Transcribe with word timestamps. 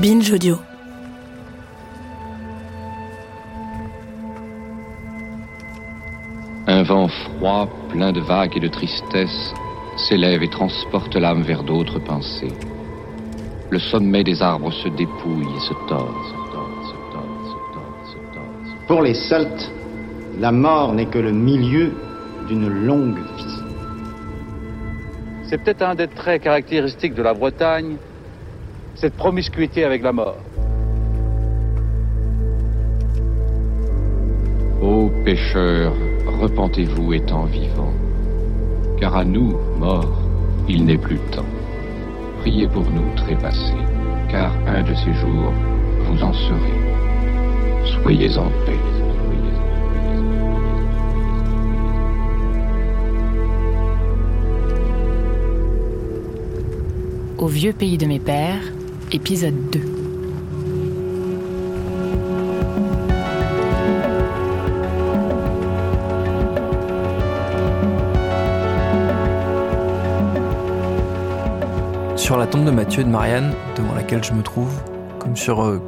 Binge 0.00 0.30
Audio. 0.30 0.58
Un 6.68 6.82
vent 6.84 7.08
froid, 7.08 7.68
plein 7.88 8.12
de 8.12 8.20
vagues 8.20 8.56
et 8.56 8.60
de 8.60 8.68
tristesse, 8.68 9.52
s'élève 9.96 10.44
et 10.44 10.48
transporte 10.48 11.16
l'âme 11.16 11.42
vers 11.42 11.64
d'autres 11.64 11.98
pensées. 11.98 12.52
Le 13.70 13.80
sommet 13.80 14.22
des 14.22 14.40
arbres 14.40 14.72
se 14.72 14.88
dépouille 14.88 15.42
et 15.42 15.88
tord, 15.88 16.14
se 16.28 16.52
tord. 16.52 16.68
Pour 18.86 19.02
les 19.02 19.14
Celtes, 19.14 19.72
la 20.38 20.52
mort 20.52 20.92
n'est 20.92 21.06
que 21.06 21.18
le 21.18 21.32
milieu 21.32 21.92
d'une 22.46 22.68
longue 22.68 23.18
vie. 23.18 23.62
C'est 25.50 25.58
peut-être 25.58 25.82
un 25.82 25.96
des 25.96 26.06
traits 26.06 26.42
caractéristiques 26.42 27.14
de 27.14 27.22
la 27.22 27.34
Bretagne, 27.34 27.96
cette 29.00 29.14
promiscuité 29.14 29.84
avec 29.84 30.02
la 30.02 30.12
mort. 30.12 30.38
Ô 34.82 35.10
pécheurs, 35.24 35.94
repentez-vous 36.40 37.12
étant 37.12 37.44
vivants, 37.44 37.94
car 38.98 39.16
à 39.16 39.24
nous, 39.24 39.56
morts, 39.78 40.20
il 40.68 40.84
n'est 40.84 40.98
plus 40.98 41.18
temps. 41.30 41.44
Priez 42.40 42.66
pour 42.66 42.90
nous 42.90 43.14
trépassés, 43.14 43.84
car 44.28 44.52
un 44.66 44.82
de 44.82 44.94
ces 44.94 45.12
jours, 45.14 45.52
vous 46.06 46.22
en 46.22 46.32
serez. 46.32 48.02
Soyez 48.02 48.36
en 48.36 48.50
paix. 48.66 48.78
Au 57.38 57.46
vieux 57.46 57.72
pays 57.72 57.96
de 57.96 58.06
mes 58.06 58.18
pères, 58.18 58.72
épisode 59.12 59.54
2. 59.70 59.80
Sur 72.16 72.36
la 72.36 72.46
tombe 72.46 72.64
de 72.64 72.70
Mathieu 72.70 73.00
et 73.00 73.04
de 73.04 73.08
Marianne, 73.08 73.54
devant 73.76 73.94
laquelle 73.94 74.22
je 74.22 74.32
me 74.32 74.42
trouve, 74.42 74.70
comme 75.18 75.36
sur 75.36 75.64
euh, 75.64 75.80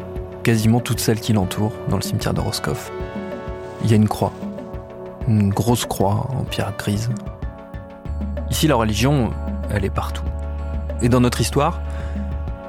quasiment 0.43 0.81
toutes 0.81 1.01
celles 1.01 1.21
qui 1.21 1.35
l'entourent 1.35 1.75
dans 1.89 1.97
le 1.97 2.03
cimetière 2.03 2.33
de 2.33 2.41
Roscoff, 2.41 2.91
il 3.85 3.91
y 3.91 3.93
a 3.93 3.97
une 3.97 4.09
croix. 4.09 4.33
Une 5.29 5.51
grosse 5.51 5.85
croix 5.85 6.27
en 6.31 6.45
pierre 6.45 6.75
grise. 6.79 7.11
Ici, 8.51 8.67
la 8.67 8.77
religion, 8.77 9.31
elle 9.71 9.85
est 9.85 9.91
partout. 9.91 10.25
Et 11.03 11.09
dans 11.09 11.21
notre 11.21 11.41
histoire, 11.41 11.81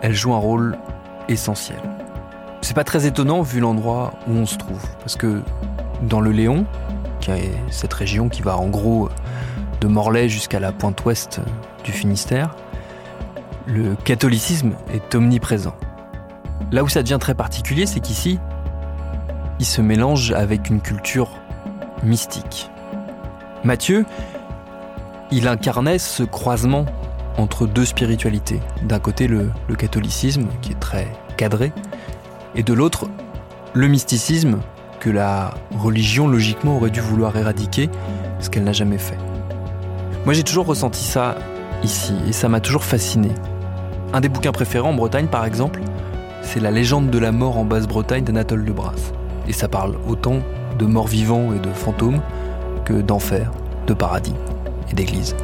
elle 0.02 0.14
joue 0.14 0.34
un 0.34 0.38
rôle 0.38 0.78
essentiel. 1.30 1.80
C'est 2.62 2.76
pas 2.76 2.84
très 2.84 3.06
étonnant 3.06 3.42
vu 3.42 3.60
l'endroit 3.60 4.14
où 4.28 4.34
on 4.34 4.46
se 4.46 4.58
trouve, 4.58 4.84
parce 5.00 5.16
que 5.16 5.42
dans 6.04 6.22
le 6.22 6.32
Léon, 6.32 6.66
qui 7.20 7.32
est 7.32 7.52
cette 7.70 7.94
région 7.94 8.30
qui 8.30 8.42
va 8.42 8.58
en 8.58 8.68
gros 8.68 9.10
de 9.80 9.88
Morlaix 9.88 10.30
jusqu'à 10.30 10.60
la 10.60 10.72
pointe 10.72 11.04
ouest 11.06 11.40
du 11.84 11.92
Finistère, 11.92 12.56
le 13.68 13.96
catholicisme 13.96 14.74
est 14.94 15.16
omniprésent. 15.16 15.76
Là 16.72 16.84
où 16.84 16.90
ça 16.90 17.04
devient 17.04 17.18
très 17.20 17.36
particulier, 17.36 17.86
c'est 17.86 18.00
qu'ici, 18.00 18.40
il 19.60 19.66
se 19.66 19.82
mélange 19.82 20.32
avec 20.32 20.70
une 20.70 20.82
culture 20.82 21.30
mystique. 22.04 22.70
Mathieu, 23.64 24.06
il 25.32 25.48
incarnait 25.48 26.00
ce 26.00 26.24
croisement 26.24 26.86
entre 27.38 27.68
deux 27.68 27.86
spiritualités. 27.86 28.60
D'un 28.84 29.00
côté, 29.00 29.28
le, 29.28 29.52
catholicisme, 29.78 30.48
qui 30.62 30.72
est 30.72 30.80
très 30.80 31.08
cadré, 31.38 31.72
et 32.56 32.64
de 32.64 32.74
l'autre, 32.74 33.08
le 33.74 33.88
mysticisme 33.88 34.60
que 35.00 35.10
la 35.10 35.54
religion, 35.78 36.28
logiquement, 36.28 36.78
aurait 36.78 36.90
dû 36.90 37.00
vouloir 37.00 37.36
éradiquer, 37.36 37.90
ce 38.40 38.50
qu'elle 38.50 38.64
n'a 38.64 38.74
jamais 38.74 38.98
fait. 38.98 39.18
Moi, 40.26 40.34
j'ai 40.34 40.44
toujours 40.44 40.66
ressenti 40.66 41.04
ça 41.04 41.36
ici, 41.84 42.14
et 42.28 42.34
ça 42.34 42.50
m'a 42.50 42.60
toujours 42.60 42.84
fasciné. 42.84 43.30
Un 44.14 44.22
des 44.22 44.30
bouquins 44.30 44.52
préférés 44.52 44.88
en 44.88 44.94
Bretagne, 44.94 45.28
par 45.28 45.46
exemple, 45.46 45.82
c'est 46.44 46.60
La 46.60 46.72
légende 46.72 47.10
de 47.10 47.18
la 47.18 47.32
mort 47.32 47.58
en 47.58 47.66
Basse-Bretagne 47.66 48.24
d'Anatole 48.24 48.66
de 48.66 48.72
Brasse. 48.72 49.14
Et 49.48 49.54
ça 49.54 49.68
parle 49.68 49.96
autant 50.08 50.40
de 50.78 50.86
morts 50.86 51.08
vivants 51.08 51.54
et 51.54 51.60
de 51.60 51.72
fantômes 51.72 52.22
que 52.86 52.94
d'enfer, 52.94 53.52
de 53.88 53.94
paradis 53.94 54.36
et 54.92 54.94
d'église. 54.94 55.36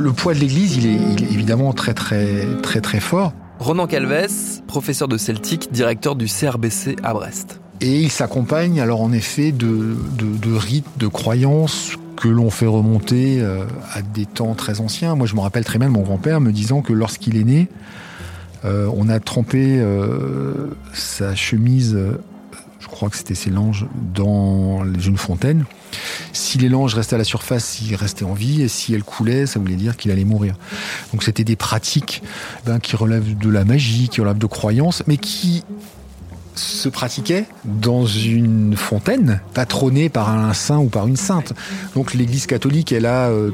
Le 0.00 0.14
poids 0.14 0.32
de 0.32 0.38
l'Église, 0.38 0.76
il 0.78 0.86
est, 0.86 0.94
il 0.94 1.24
est 1.24 1.30
évidemment 1.30 1.74
très 1.74 1.92
très 1.92 2.46
très 2.62 2.80
très 2.80 3.00
fort. 3.00 3.34
Ronan 3.58 3.86
Calves, 3.86 4.62
professeur 4.66 5.08
de 5.08 5.18
celtique, 5.18 5.70
directeur 5.72 6.16
du 6.16 6.24
CRBC 6.24 6.96
à 7.02 7.12
Brest. 7.12 7.60
Et 7.82 8.00
il 8.00 8.10
s'accompagne 8.10 8.80
alors 8.80 9.02
en 9.02 9.12
effet 9.12 9.52
de, 9.52 9.96
de, 10.16 10.38
de 10.38 10.56
rites, 10.56 10.86
de 10.96 11.06
croyances 11.06 11.96
que 12.16 12.28
l'on 12.28 12.48
fait 12.48 12.66
remonter 12.66 13.42
euh, 13.42 13.66
à 13.92 14.00
des 14.00 14.24
temps 14.24 14.54
très 14.54 14.80
anciens. 14.80 15.16
Moi, 15.16 15.26
je 15.26 15.34
me 15.34 15.40
rappelle 15.40 15.64
très 15.66 15.78
bien 15.78 15.88
de 15.88 15.92
mon 15.92 16.02
grand-père 16.02 16.40
me 16.40 16.50
disant 16.50 16.80
que 16.80 16.94
lorsqu'il 16.94 17.36
est 17.36 17.44
né, 17.44 17.68
euh, 18.64 18.90
on 18.96 19.10
a 19.10 19.20
trempé 19.20 19.80
euh, 19.80 20.68
sa 20.94 21.34
chemise, 21.34 21.98
crois 23.00 23.08
que 23.08 23.16
c'était 23.16 23.34
ses 23.34 23.48
langes, 23.48 23.86
dans 24.14 24.84
une 24.84 25.16
fontaine. 25.16 25.64
Si 26.34 26.58
les 26.58 26.68
langes 26.68 26.94
restaient 26.94 27.14
à 27.14 27.18
la 27.18 27.24
surface, 27.24 27.80
il 27.80 27.94
restait 27.94 28.26
en 28.26 28.34
vie, 28.34 28.60
et 28.60 28.68
si 28.68 28.92
elles 28.92 29.02
coulaient, 29.02 29.46
ça 29.46 29.58
voulait 29.58 29.76
dire 29.76 29.96
qu'il 29.96 30.10
allait 30.10 30.26
mourir. 30.26 30.54
Donc 31.12 31.22
c'était 31.22 31.42
des 31.42 31.56
pratiques 31.56 32.22
ben, 32.66 32.78
qui 32.78 32.96
relèvent 32.96 33.38
de 33.38 33.48
la 33.48 33.64
magie, 33.64 34.10
qui 34.10 34.20
relèvent 34.20 34.36
de 34.36 34.44
croyances, 34.44 35.02
mais 35.06 35.16
qui 35.16 35.64
se 36.56 36.90
pratiquaient 36.90 37.46
dans 37.64 38.04
une 38.04 38.76
fontaine 38.76 39.40
patronnée 39.54 40.10
par 40.10 40.28
un 40.28 40.52
saint 40.52 40.76
ou 40.76 40.90
par 40.90 41.06
une 41.06 41.16
sainte. 41.16 41.54
Donc 41.94 42.12
l'Église 42.12 42.44
catholique, 42.44 42.92
elle 42.92 43.06
a 43.06 43.30
euh, 43.30 43.50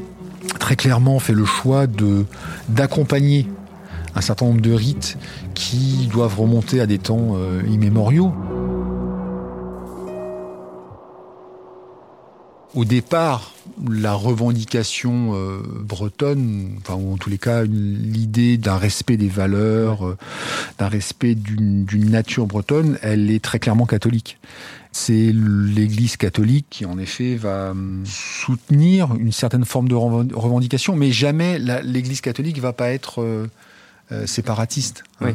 très 0.58 0.74
clairement 0.74 1.20
fait 1.20 1.34
le 1.34 1.44
choix 1.44 1.86
d'accompagner 2.68 3.46
un 4.16 4.22
certain 4.22 4.46
nombre 4.46 4.60
de 4.62 4.72
rites 4.72 5.18
qui 5.54 6.08
doivent 6.10 6.40
remonter 6.40 6.80
à 6.80 6.86
des 6.86 6.98
temps 6.98 7.34
euh, 7.36 7.62
immémoriaux. 7.70 8.32
Au 12.76 12.84
départ, 12.84 13.54
la 13.90 14.12
revendication 14.12 15.32
euh, 15.34 15.62
bretonne, 15.80 16.76
enfin, 16.82 16.94
ou 16.94 17.14
en 17.14 17.16
tous 17.16 17.30
les 17.30 17.38
cas, 17.38 17.64
l'idée 17.64 18.58
d'un 18.58 18.76
respect 18.76 19.16
des 19.16 19.28
valeurs, 19.28 20.06
euh, 20.06 20.18
d'un 20.78 20.88
respect 20.88 21.34
d'une 21.34 22.10
nature 22.10 22.44
bretonne, 22.46 22.98
elle 23.00 23.30
est 23.30 23.42
très 23.42 23.58
clairement 23.58 23.86
catholique. 23.86 24.38
C'est 24.92 25.32
l'Église 25.32 26.18
catholique 26.18 26.66
qui, 26.68 26.84
en 26.84 26.98
effet, 26.98 27.36
va 27.36 27.70
hum, 27.70 28.04
soutenir 28.04 29.14
une 29.18 29.32
certaine 29.32 29.64
forme 29.64 29.88
de 29.88 29.94
reven- 29.94 30.34
revendication, 30.34 30.96
mais 30.96 31.12
jamais 31.12 31.58
l'Église 31.58 32.20
catholique 32.20 32.58
va 32.60 32.74
pas 32.74 32.90
être 32.90 33.48
euh, 34.12 34.26
séparatiste. 34.26 35.02
hein. 35.20 35.32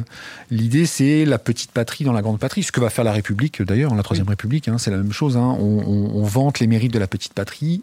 L'idée, 0.50 0.86
c'est 0.86 1.24
la 1.24 1.38
petite 1.38 1.72
patrie 1.72 2.04
dans 2.04 2.12
la 2.12 2.22
grande 2.22 2.38
patrie. 2.38 2.62
Ce 2.62 2.72
que 2.72 2.80
va 2.80 2.90
faire 2.90 3.04
la 3.04 3.12
République, 3.12 3.62
d'ailleurs, 3.62 3.94
la 3.94 4.02
Troisième 4.02 4.28
République, 4.28 4.68
hein, 4.68 4.78
c'est 4.78 4.90
la 4.90 4.96
même 4.96 5.12
chose. 5.12 5.36
hein. 5.36 5.56
On, 5.58 5.82
on- 5.86 6.10
on 6.16 6.22
vante 6.24 6.58
les 6.60 6.66
mérites 6.66 6.92
de 6.92 6.98
la 6.98 7.06
petite 7.06 7.34
patrie 7.34 7.82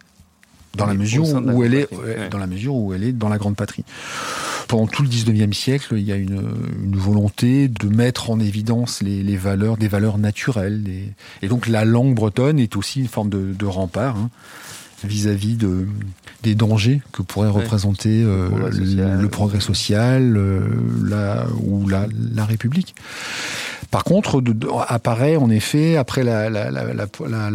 dans 0.76 0.86
la 0.86 0.94
Oui, 0.94 1.00
mesure 1.00 1.26
où 1.34 1.64
elle 1.64 1.74
est, 1.74 1.92
ouais. 1.94 2.30
dans 2.30 2.38
la 2.38 2.48
mesure 2.48 2.76
où 2.76 2.94
elle 2.94 3.04
est 3.04 3.12
dans 3.12 3.30
la 3.30 3.38
grande 3.38 3.56
patrie. 3.56 3.84
Pendant 4.68 4.86
tout 4.86 5.02
le 5.02 5.10
19e 5.10 5.52
siècle, 5.52 5.96
il 5.98 6.04
y 6.04 6.12
a 6.12 6.16
une, 6.16 6.44
une 6.84 6.96
volonté 6.96 7.68
de 7.68 7.88
mettre 7.88 8.30
en 8.30 8.40
évidence 8.40 9.02
les, 9.02 9.24
les 9.24 9.36
valeurs, 9.36 9.78
des 9.78 9.88
valeurs 9.88 10.20
naturelles. 10.20 10.84
des- 10.84 11.12
Et 11.42 11.48
donc 11.48 11.68
la 11.68 11.86
langue 11.86 12.14
bretonne 12.14 12.60
est 12.60 12.76
aussi 12.76 13.00
une 13.00 13.08
forme 13.08 13.30
de, 13.30 13.54
de 13.54 13.66
rempart 13.66 14.16
vis-à-vis 15.04 15.56
de, 15.56 15.88
des 16.44 16.56
dangers 16.56 17.02
que 17.12 17.22
pourrait 17.22 17.50
représenter 17.50 18.24
euh, 18.24 18.50
progrès 18.50 18.70
le, 18.72 18.86
social. 18.86 19.22
le 19.22 19.28
progrès 19.30 19.60
social 19.60 20.38
euh, 20.38 20.60
la, 21.04 21.46
ou 21.64 21.88
la, 21.88 22.08
la 22.34 22.46
République. 22.46 22.96
Par 23.92 24.04
contre, 24.04 24.42
de- 24.42 24.54
de- 24.54 24.68
apparaît 24.88 25.36
en 25.36 25.50
effet, 25.50 25.96
après 25.98 26.24
la, 26.24 26.50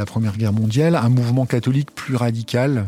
Première 0.06 0.36
Guerre 0.36 0.52
mondiale, 0.52 0.96
un 0.96 1.08
mouvement 1.08 1.46
catholique 1.46 1.90
plus 1.94 2.16
radical, 2.16 2.86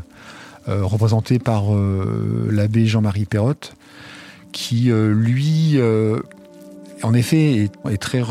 euh, 0.69 0.85
représenté 0.85 1.39
par 1.39 1.75
euh, 1.75 2.49
l'abbé 2.51 2.87
Jean-Marie 2.87 3.25
Perrotte, 3.27 3.75
qui, 4.53 4.91
euh, 4.91 5.13
lui, 5.13 5.79
en 7.03 7.13
effet, 7.15 7.53
est, 7.65 7.73
est 7.93 7.99
très 7.99 8.23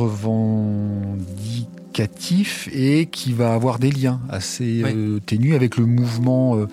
revendicatif 1.95 2.69
et 2.73 3.05
qui 3.07 3.33
va 3.33 3.53
avoir 3.53 3.79
des 3.79 3.91
liens 3.91 4.19
assez 4.29 4.81
Oui. 4.83 4.91
euh, 4.95 5.19
ténus 5.19 5.55
avec 5.55 5.77
le 5.77 5.85
mouvement 5.85 6.55
euh, 6.57 6.67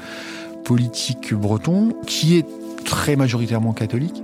politique 0.64 1.34
breton, 1.34 1.94
qui 2.06 2.36
est 2.38 2.46
très 2.84 3.16
majoritairement 3.16 3.72
catholique. 3.72 4.22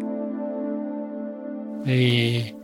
Et 1.86 2.54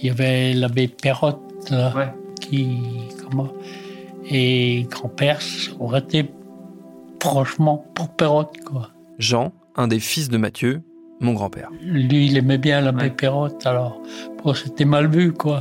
il 0.00 0.06
y 0.06 0.10
avait 0.10 0.54
l'abbé 0.54 0.88
Perrotte 0.88 1.40
là, 1.70 2.14
qui. 2.40 2.78
Comment 3.22 3.48
Et 4.30 4.86
grand-père 4.90 5.40
aurait 5.78 6.00
été 6.00 6.30
franchement 7.20 7.84
pour 7.94 8.08
Perrotte, 8.08 8.56
quoi. 8.64 8.90
Jean, 9.18 9.52
un 9.76 9.88
des 9.88 10.00
fils 10.00 10.28
de 10.28 10.36
Mathieu, 10.38 10.82
mon 11.20 11.34
grand-père. 11.34 11.70
Lui, 11.82 12.26
il 12.26 12.36
aimait 12.36 12.58
bien 12.58 12.80
l'abbé 12.80 13.10
Perrotte, 13.10 13.66
alors 13.66 14.00
bon, 14.42 14.54
c'était 14.54 14.84
mal 14.84 15.08
vu, 15.08 15.32
quoi. 15.32 15.60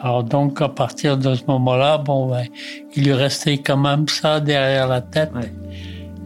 Alors 0.00 0.22
donc, 0.24 0.60
à 0.62 0.68
partir 0.68 1.18
de 1.18 1.34
ce 1.34 1.42
moment-là, 1.48 1.98
bon, 1.98 2.30
ben, 2.30 2.44
il 2.94 3.04
lui 3.04 3.12
restait 3.12 3.58
quand 3.58 3.76
même 3.76 4.06
ça 4.08 4.40
derrière 4.40 4.86
la 4.88 5.00
tête. 5.00 5.30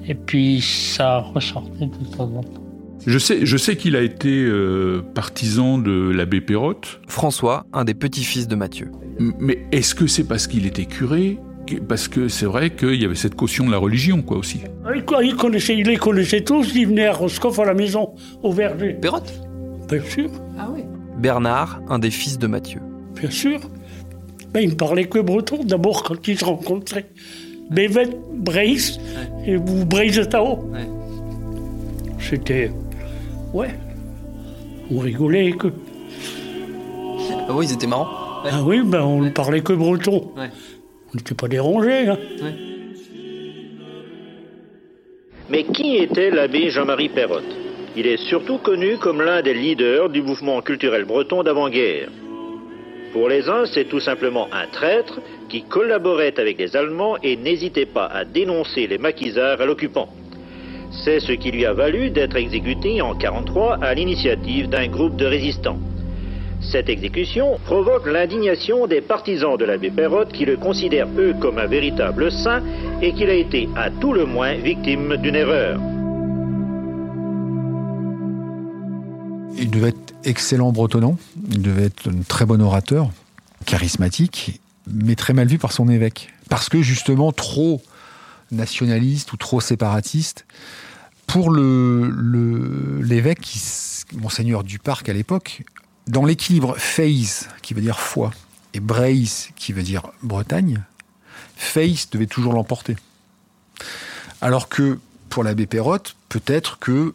Et 0.06 0.14
puis, 0.14 0.60
ça 0.60 1.18
ressortait 1.20 1.86
de 1.86 2.16
temps 2.16 2.24
en 2.24 2.42
temps. 2.42 2.60
Je 3.06 3.18
sais, 3.18 3.46
je 3.46 3.56
sais 3.56 3.76
qu'il 3.76 3.96
a 3.96 4.00
été 4.02 4.44
euh, 4.44 5.02
partisan 5.14 5.78
de 5.78 6.10
l'abbé 6.10 6.40
Perrotte. 6.40 7.00
François, 7.08 7.64
un 7.72 7.84
des 7.84 7.94
petits-fils 7.94 8.46
de 8.46 8.54
Mathieu. 8.54 8.92
M- 9.18 9.32
Mais 9.40 9.58
est-ce 9.72 9.94
que 9.94 10.06
c'est 10.06 10.24
parce 10.24 10.46
qu'il 10.46 10.66
était 10.66 10.84
curé 10.84 11.38
Parce 11.88 12.06
que 12.08 12.28
c'est 12.28 12.46
vrai 12.46 12.70
qu'il 12.70 13.00
y 13.00 13.04
avait 13.04 13.14
cette 13.16 13.34
caution 13.34 13.66
de 13.66 13.72
la 13.72 13.78
religion, 13.78 14.22
quoi, 14.22 14.36
aussi? 14.36 14.60
Il, 14.94 15.04
il 15.24 15.34
connaissait, 15.36 15.76
il 15.76 15.86
les 15.88 15.96
connaissait 15.96 16.42
tous, 16.42 16.72
il 16.74 16.86
venait 16.88 17.06
à 17.06 17.12
Roscoff 17.12 17.58
à 17.58 17.64
la 17.64 17.74
maison, 17.74 18.14
au 18.42 18.52
verger. 18.52 18.94
Perrotte 18.94 19.32
Bien 19.88 20.02
sûr, 20.04 20.30
Bernard, 21.18 21.80
un 21.88 21.98
des 21.98 22.10
fils 22.10 22.38
de 22.38 22.46
Mathieu. 22.46 22.80
Bien 23.22 23.30
sûr. 23.30 23.60
Mais 24.52 24.64
il 24.64 24.70
ne 24.70 24.74
parlait 24.74 25.04
que 25.04 25.20
breton 25.20 25.62
d'abord 25.64 26.02
quand 26.02 26.26
ils 26.26 26.38
se 26.38 26.44
rencontraient. 26.44 27.06
Bévet, 27.70 28.08
Brace, 28.34 28.98
et, 29.46 29.56
ou 29.56 29.84
Brace 29.86 30.28
Tao. 30.28 30.70
C'était. 32.18 32.70
Ouais. 33.54 33.70
On 34.90 34.98
rigolait 34.98 35.52
que. 35.52 35.68
Ah 37.48 37.54
oui, 37.54 37.66
ils 37.66 37.74
étaient 37.74 37.86
marrants. 37.86 38.08
Ah 38.44 38.62
oui, 38.64 38.82
ben 38.84 39.02
on 39.02 39.22
ne 39.22 39.30
parlait 39.30 39.62
que 39.62 39.72
breton. 39.72 40.32
Ouais. 40.36 40.50
On 41.12 41.16
n'était 41.16 41.34
pas 41.34 41.48
dérangés. 41.48 42.08
Hein. 42.08 42.18
Mais 45.48 45.64
qui 45.64 45.96
était 45.96 46.30
l'abbé 46.30 46.70
Jean-Marie 46.70 47.10
Perrotte? 47.10 47.44
Il 47.96 48.06
est 48.06 48.16
surtout 48.28 48.58
connu 48.58 48.96
comme 48.98 49.22
l'un 49.22 49.42
des 49.42 49.54
leaders 49.54 50.08
du 50.08 50.22
mouvement 50.22 50.60
culturel 50.62 51.04
breton 51.04 51.42
d'avant-guerre. 51.42 52.08
Pour 53.12 53.28
les 53.28 53.48
uns, 53.50 53.66
c'est 53.66 53.84
tout 53.84 54.00
simplement 54.00 54.48
un 54.52 54.66
traître 54.66 55.20
qui 55.50 55.62
collaborait 55.62 56.38
avec 56.38 56.58
les 56.58 56.74
Allemands 56.74 57.16
et 57.22 57.36
n'hésitait 57.36 57.84
pas 57.84 58.06
à 58.06 58.24
dénoncer 58.24 58.86
les 58.86 58.96
maquisards 58.96 59.60
à 59.60 59.66
l'occupant. 59.66 60.08
C'est 61.04 61.20
ce 61.20 61.32
qui 61.32 61.50
lui 61.50 61.66
a 61.66 61.74
valu 61.74 62.10
d'être 62.10 62.36
exécuté 62.36 63.02
en 63.02 63.14
1943 63.14 63.78
à 63.82 63.92
l'initiative 63.92 64.68
d'un 64.70 64.86
groupe 64.88 65.16
de 65.16 65.26
résistants. 65.26 65.78
Cette 66.62 66.88
exécution 66.88 67.58
provoque 67.66 68.06
l'indignation 68.06 68.86
des 68.86 69.02
partisans 69.02 69.58
de 69.58 69.64
l'abbé 69.66 69.90
Perrotte 69.90 70.32
qui 70.32 70.46
le 70.46 70.56
considèrent 70.56 71.08
eux 71.18 71.34
comme 71.38 71.58
un 71.58 71.66
véritable 71.66 72.30
saint 72.30 72.62
et 73.02 73.12
qu'il 73.12 73.28
a 73.28 73.34
été 73.34 73.68
à 73.76 73.90
tout 73.90 74.14
le 74.14 74.24
moins 74.24 74.54
victime 74.54 75.16
d'une 75.18 75.36
erreur. 75.36 75.78
Il 79.58 79.70
devait 79.70 79.88
être 79.88 80.11
excellent 80.24 80.72
bretonnant, 80.72 81.18
il 81.50 81.62
devait 81.62 81.84
être 81.84 82.08
un 82.10 82.22
très 82.22 82.44
bon 82.46 82.60
orateur, 82.62 83.10
charismatique, 83.66 84.60
mais 84.86 85.14
très 85.14 85.32
mal 85.32 85.46
vu 85.48 85.58
par 85.58 85.72
son 85.72 85.88
évêque. 85.88 86.30
Parce 86.48 86.68
que 86.68 86.82
justement 86.82 87.32
trop 87.32 87.82
nationaliste 88.50 89.32
ou 89.32 89.36
trop 89.36 89.60
séparatiste. 89.60 90.44
Pour 91.26 91.50
le- 91.50 92.10
le- 92.10 93.00
l'évêque, 93.00 93.40
qui 93.40 93.58
s- 93.58 94.04
monseigneur 94.14 94.64
Duparc 94.64 95.08
à 95.08 95.12
l'époque, 95.14 95.62
dans 96.06 96.24
l'équilibre 96.24 96.74
Face, 96.76 97.48
qui 97.62 97.72
veut 97.74 97.80
dire 97.80 97.98
foi, 98.00 98.32
et 98.74 98.80
Brace, 98.80 99.48
qui 99.56 99.72
veut 99.72 99.82
dire 99.82 100.08
Bretagne, 100.22 100.82
Face 101.56 102.10
devait 102.10 102.26
toujours 102.26 102.52
l'emporter. 102.52 102.96
Alors 104.40 104.68
que 104.68 104.98
pour 105.30 105.44
l'abbé 105.44 105.66
Perrotte, 105.66 106.16
peut-être 106.28 106.78
que 106.78 107.14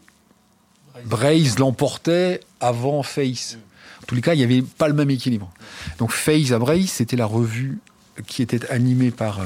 Braze 1.05 1.59
l'emportait 1.59 2.39
avant 2.59 3.03
Face. 3.03 3.57
En 4.03 4.05
tous 4.07 4.15
les 4.15 4.21
cas, 4.21 4.33
il 4.33 4.37
n'y 4.37 4.43
avait 4.43 4.61
pas 4.61 4.87
le 4.87 4.93
même 4.93 5.09
équilibre. 5.09 5.51
Donc 5.99 6.11
Face 6.11 6.51
à 6.51 6.59
Braze, 6.59 6.87
c'était 6.89 7.15
la 7.17 7.25
revue 7.25 7.79
qui 8.25 8.41
était 8.41 8.67
animée 8.71 9.11
par 9.11 9.39
euh, 9.39 9.43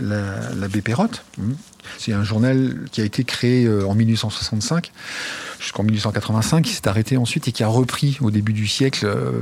la- 0.00 0.54
l'abbé 0.54 0.80
Perrotte. 0.82 1.24
C'est 1.98 2.12
un 2.12 2.24
journal 2.24 2.76
qui 2.92 3.00
a 3.00 3.04
été 3.04 3.24
créé 3.24 3.64
euh, 3.64 3.86
en 3.86 3.94
1865 3.94 4.92
jusqu'en 5.58 5.82
1885, 5.82 6.64
qui 6.64 6.72
s'est 6.72 6.88
arrêté 6.88 7.16
ensuite 7.16 7.48
et 7.48 7.52
qui 7.52 7.62
a 7.62 7.68
repris 7.68 8.18
au 8.20 8.30
début 8.30 8.52
du 8.52 8.66
siècle 8.66 9.06
euh, 9.06 9.32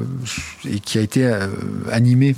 et 0.69 0.81
qui 0.81 0.99
a 0.99 1.01
été 1.01 1.25
euh, 1.25 1.49
animé 1.91 2.37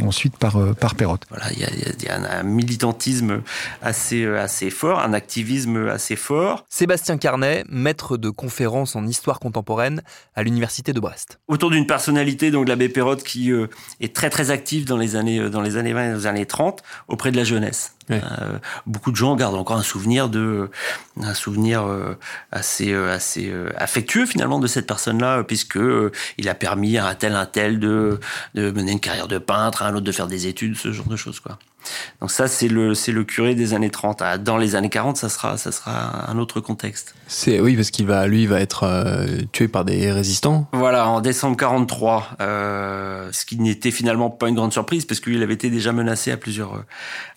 ensuite 0.00 0.36
par, 0.36 0.58
par 0.74 0.94
Perrotte. 0.94 1.22
Voilà, 1.30 1.50
il 1.52 1.58
y 1.60 1.64
a, 1.64 1.68
y 1.68 2.08
un, 2.08 2.42
militantisme 2.42 3.42
assez, 3.82 4.26
assez 4.26 4.70
fort, 4.70 5.00
un 5.00 5.12
activisme 5.12 5.88
assez 5.88 6.16
fort. 6.16 6.66
Sébastien 6.68 7.16
Carnet, 7.16 7.64
maître 7.68 8.16
de 8.16 8.30
conférences 8.30 8.94
en 8.94 9.06
histoire 9.06 9.40
contemporaine 9.40 10.02
à 10.34 10.42
l'université 10.42 10.92
de 10.92 11.00
Brest. 11.00 11.40
Autour 11.48 11.70
d'une 11.70 11.86
personnalité, 11.86 12.50
donc 12.50 12.68
l'abbé 12.68 12.88
Perrotte, 12.88 13.22
qui 13.22 13.50
euh, 13.52 13.68
est 14.00 14.14
très 14.14 14.30
très 14.30 14.50
active 14.50 14.84
dans 14.84 14.98
les 14.98 15.16
années 15.16 15.48
dans 15.48 15.62
les 15.62 15.76
années 15.76 15.92
20 15.92 16.10
et 16.10 16.14
les 16.14 16.26
années 16.26 16.46
30 16.46 16.82
auprès 17.08 17.30
de 17.30 17.36
la 17.36 17.44
jeunesse. 17.44 17.96
Euh, 18.10 18.58
beaucoup 18.86 19.10
de 19.10 19.16
gens 19.16 19.34
gardent 19.36 19.45
encore 19.54 19.78
un 19.78 19.82
souvenir 19.82 20.28
euh, 20.36 22.18
assez 22.50 22.92
euh, 22.92 23.18
euh, 23.38 23.70
affectueux 23.76 24.26
finalement 24.26 24.58
de 24.58 24.66
cette 24.66 24.86
personne-là, 24.86 25.44
puisque 25.44 25.78
il 26.38 26.48
a 26.48 26.54
permis 26.54 26.98
à 26.98 27.06
un 27.06 27.14
tel 27.14 27.34
un 27.34 27.46
tel 27.46 27.78
de 27.78 28.20
de 28.54 28.70
mener 28.70 28.92
une 28.92 29.00
carrière 29.00 29.28
de 29.28 29.38
peintre, 29.38 29.82
à 29.82 29.88
un 29.88 29.94
autre 29.94 30.04
de 30.04 30.12
faire 30.12 30.26
des 30.26 30.46
études, 30.46 30.76
ce 30.76 30.92
genre 30.92 31.06
de 31.06 31.16
choses 31.16 31.40
quoi. 31.40 31.58
Donc 32.20 32.30
ça 32.30 32.48
c'est 32.48 32.68
le 32.68 32.94
c'est 32.94 33.12
le 33.12 33.24
curé 33.24 33.54
des 33.54 33.74
années 33.74 33.90
30. 33.90 34.22
Ah, 34.22 34.38
Dans 34.38 34.56
les 34.56 34.74
années 34.74 34.90
40, 34.90 35.16
ça 35.16 35.28
sera 35.28 35.56
ça 35.58 35.72
sera 35.72 36.30
un 36.30 36.38
autre 36.38 36.60
contexte. 36.60 37.14
C'est 37.28 37.60
oui 37.60 37.76
parce 37.76 37.90
qu'il 37.90 38.06
va 38.06 38.26
lui 38.26 38.42
il 38.42 38.48
va 38.48 38.60
être 38.60 38.84
euh, 38.84 39.42
tué 39.52 39.68
par 39.68 39.84
des 39.84 40.12
résistants. 40.12 40.68
Voilà, 40.72 41.08
en 41.08 41.20
décembre 41.20 41.56
43, 41.56 42.36
euh, 42.40 43.28
ce 43.32 43.44
qui 43.44 43.58
n'était 43.58 43.90
finalement 43.90 44.30
pas 44.30 44.48
une 44.48 44.54
grande 44.54 44.72
surprise 44.72 45.04
parce 45.04 45.20
qu'il 45.20 45.42
avait 45.42 45.54
été 45.54 45.70
déjà 45.70 45.92
menacé 45.92 46.30
à 46.30 46.36
plusieurs 46.36 46.84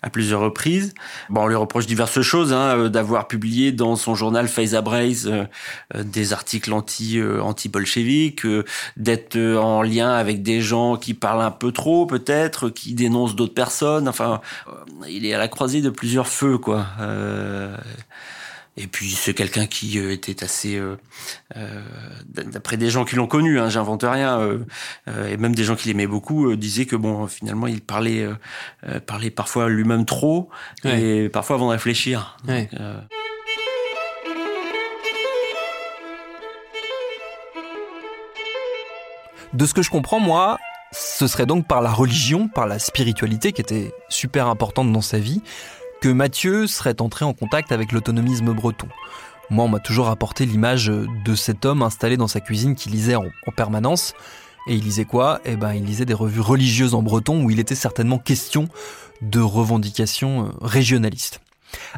à 0.02 0.10
plusieurs 0.10 0.40
reprises. 0.40 0.94
Bon, 1.28 1.42
on 1.42 1.46
lui 1.46 1.56
reproche 1.56 1.86
diverses 1.86 2.20
choses, 2.22 2.52
hein, 2.52 2.76
euh, 2.76 2.88
d'avoir 2.88 3.28
publié 3.28 3.72
dans 3.72 3.96
son 3.96 4.14
journal 4.14 4.48
Faiza 4.48 4.80
Braze 4.80 5.28
euh, 5.28 6.02
des 6.02 6.32
articles 6.32 6.72
anti 6.72 7.20
anti-bolcheviques, 7.22 8.46
d'être 8.96 9.38
en 9.56 9.82
lien 9.82 10.10
avec 10.10 10.42
des 10.42 10.60
gens 10.60 10.96
qui 10.96 11.14
parlent 11.14 11.42
un 11.42 11.50
peu 11.50 11.72
trop 11.72 12.06
peut-être, 12.06 12.68
qui 12.68 12.94
dénoncent 12.94 13.34
d'autres 13.34 13.54
personnes. 13.54 14.08
Enfin, 14.08 14.39
euh, 14.68 14.72
il 15.08 15.26
est 15.26 15.34
à 15.34 15.38
la 15.38 15.48
croisée 15.48 15.80
de 15.82 15.90
plusieurs 15.90 16.28
feux, 16.28 16.58
quoi. 16.58 16.86
Euh, 17.00 17.76
et 18.76 18.86
puis 18.86 19.10
c'est 19.10 19.34
quelqu'un 19.34 19.66
qui 19.66 19.98
euh, 19.98 20.12
était 20.12 20.42
assez, 20.44 20.76
euh, 20.76 20.96
euh, 21.56 21.82
d'après 22.26 22.76
des 22.76 22.88
gens 22.88 23.04
qui 23.04 23.16
l'ont 23.16 23.26
connu, 23.26 23.58
hein, 23.60 23.68
j'invente 23.68 24.04
rien, 24.04 24.38
euh, 24.40 24.58
euh, 25.08 25.28
et 25.28 25.36
même 25.36 25.54
des 25.54 25.64
gens 25.64 25.76
qui 25.76 25.88
l'aimaient 25.88 26.06
beaucoup 26.06 26.50
euh, 26.50 26.56
disaient 26.56 26.86
que 26.86 26.96
bon, 26.96 27.26
finalement, 27.26 27.66
il 27.66 27.82
parlait, 27.82 28.22
euh, 28.22 28.34
euh, 28.88 29.00
parlait 29.00 29.30
parfois 29.30 29.68
lui-même 29.68 30.06
trop, 30.06 30.50
et 30.84 31.28
parfois 31.28 31.56
avant 31.56 31.66
de 31.66 31.72
réfléchir. 31.72 32.36
Ouais. 32.48 32.70
euh, 32.80 33.00
De 39.52 39.66
ce 39.66 39.74
que 39.74 39.82
je 39.82 39.90
comprends, 39.90 40.20
moi, 40.20 40.58
ce 40.92 41.26
serait 41.26 41.46
donc 41.46 41.66
par 41.66 41.80
la 41.82 41.90
religion, 41.90 42.48
par 42.48 42.66
la 42.66 42.78
spiritualité 42.78 43.52
qui 43.52 43.60
était 43.60 43.92
super 44.08 44.48
importante 44.48 44.92
dans 44.92 45.00
sa 45.00 45.18
vie, 45.18 45.42
que 46.00 46.08
Mathieu 46.08 46.66
serait 46.66 47.00
entré 47.00 47.24
en 47.24 47.34
contact 47.34 47.72
avec 47.72 47.92
l'autonomisme 47.92 48.52
breton. 48.52 48.88
Moi, 49.50 49.64
on 49.64 49.68
m'a 49.68 49.80
toujours 49.80 50.08
apporté 50.08 50.46
l'image 50.46 50.86
de 50.86 51.34
cet 51.34 51.64
homme 51.64 51.82
installé 51.82 52.16
dans 52.16 52.28
sa 52.28 52.40
cuisine 52.40 52.74
qui 52.74 52.88
lisait 52.88 53.16
en, 53.16 53.26
en 53.46 53.52
permanence. 53.52 54.14
Et 54.68 54.74
il 54.74 54.84
lisait 54.84 55.04
quoi? 55.04 55.40
Eh 55.44 55.56
ben, 55.56 55.72
il 55.74 55.84
lisait 55.84 56.04
des 56.04 56.14
revues 56.14 56.40
religieuses 56.40 56.94
en 56.94 57.02
breton 57.02 57.42
où 57.42 57.50
il 57.50 57.58
était 57.58 57.74
certainement 57.74 58.18
question 58.18 58.68
de 59.22 59.40
revendications 59.40 60.46
euh, 60.46 60.50
régionalistes. 60.60 61.40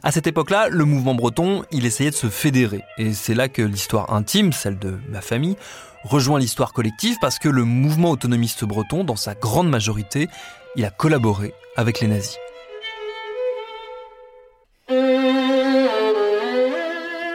À 0.02 0.12
cette 0.12 0.26
époque-là, 0.26 0.69
le 0.69 0.85
mouvement 0.85 1.14
breton, 1.14 1.64
il 1.71 1.87
essayait 1.87 2.11
de 2.11 2.17
se 2.17 2.29
fédérer. 2.29 2.83
Et 2.99 3.12
c'est 3.12 3.35
là 3.35 3.49
que 3.49 3.62
l'histoire 3.62 4.12
intime, 4.12 4.52
celle 4.52 4.79
de 4.79 4.99
ma 5.09 5.21
famille, 5.21 5.57
rejoint 6.05 6.38
l'histoire 6.38 6.73
collective 6.73 7.17
parce 7.21 7.38
que 7.38 7.49
le 7.49 7.64
mouvement 7.64 8.11
autonomiste 8.11 8.64
breton, 8.64 9.05
dans 9.05 9.17
sa 9.17 9.35
grande 9.35 9.69
majorité, 9.69 10.29
il 10.76 10.85
a 10.85 10.91
collaboré 10.91 11.55
avec 11.76 12.00
les 12.00 12.09
nazis. 12.09 12.38